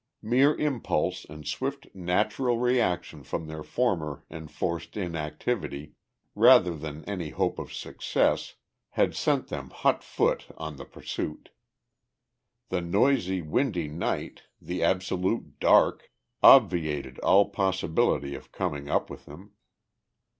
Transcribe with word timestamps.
Mere 0.23 0.55
impulse 0.55 1.25
and 1.29 1.45
swift 1.47 1.85
natural 1.93 2.57
reaction 2.57 3.21
from 3.21 3.45
their 3.45 3.61
former 3.61 4.25
enforced 4.31 4.97
inactivity 4.97 5.93
rather 6.33 6.75
than 6.75 7.05
any 7.05 7.29
hope 7.29 7.59
of 7.59 7.71
success 7.71 8.55
had 8.97 9.13
sent 9.15 9.49
them 9.49 9.69
hot 9.69 10.03
foot 10.03 10.47
on 10.57 10.77
the 10.77 10.85
pursuit. 10.85 11.49
The 12.69 12.81
noisy, 12.81 13.43
windy 13.43 13.89
night, 13.89 14.41
the 14.59 14.81
absolute 14.83 15.59
dark, 15.59 16.11
obviated 16.41 17.19
all 17.19 17.49
possibility 17.51 18.33
of 18.33 18.51
coming 18.51 18.89
up 18.89 19.07
with 19.07 19.27
him. 19.27 19.51